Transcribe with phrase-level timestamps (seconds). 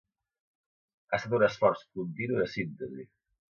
[1.11, 3.09] Ha estat un esforç continu de síntesi.